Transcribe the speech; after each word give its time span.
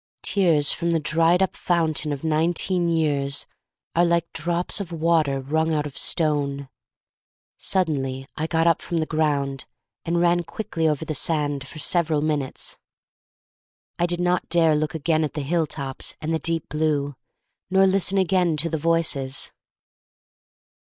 Tears 0.23 0.71
from 0.71 0.89
the 0.89 0.99
dried 0.99 1.43
up 1.43 1.55
fountain 1.55 2.11
of 2.11 2.23
nineteen 2.23 2.89
years 2.89 3.45
are 3.95 4.03
like 4.03 4.33
drops 4.33 4.79
of 4.79 4.91
water 4.91 5.39
wrung 5.39 5.75
out 5.75 5.85
of 5.85 5.95
stone. 5.95 6.69
Suddenly 7.59 8.27
I 8.35 8.47
got 8.47 8.65
up 8.65 8.81
from 8.81 8.97
the 8.97 9.05
ground 9.05 9.65
and 10.03 10.19
ran 10.19 10.43
quickly 10.43 10.87
over 10.87 11.05
the 11.05 11.13
sand 11.13 11.67
for 11.67 11.77
several 11.77 12.23
minutes. 12.23 12.79
I 13.99 14.07
did 14.07 14.19
not 14.19 14.45
I04 14.47 14.49
THE 14.49 14.49
STORY 14.53 14.63
OF 14.63 14.65
MARY 14.65 14.65
MAC 14.65 14.73
LANE 14.73 14.79
dare 14.79 14.81
look 14.81 14.95
again 14.95 15.23
at 15.23 15.33
the 15.33 15.47
hilltops 15.47 16.15
and 16.19 16.33
the 16.33 16.39
deep 16.39 16.67
blue, 16.69 17.15
nor 17.69 17.85
listen 17.85 18.17
again 18.17 18.57
to 18.57 18.69
the 18.71 18.77
voices. 18.79 19.51